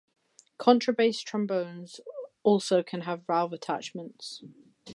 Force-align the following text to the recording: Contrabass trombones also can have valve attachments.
Contrabass 0.59 1.23
trombones 1.23 1.99
also 2.41 2.81
can 2.81 3.01
have 3.01 3.27
valve 3.27 3.53
attachments. 3.53 4.41